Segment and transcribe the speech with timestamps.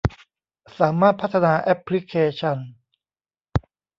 [0.79, 2.57] สามารถพัฒนาแอปพลิเคชัน